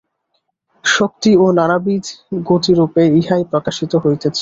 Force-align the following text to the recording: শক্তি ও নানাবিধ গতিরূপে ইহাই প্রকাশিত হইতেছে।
শক্তি 0.83 1.31
ও 1.37 1.45
নানাবিধ 1.51 2.03
গতিরূপে 2.43 3.03
ইহাই 3.19 3.43
প্রকাশিত 3.51 3.91
হইতেছে। 4.03 4.39